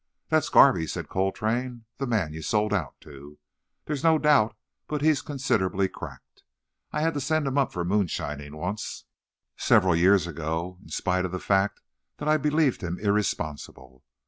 [0.29, 3.37] "That's Garvey," said Coltrane; "the man you sold out to.
[3.85, 4.55] There's no doubt
[4.87, 6.41] but he's considerably cracked.
[6.91, 9.05] I had to send him up for moonshining once,
[9.57, 11.81] several years ago, in spite of the fact
[12.17, 14.03] that I believed him irresponsible.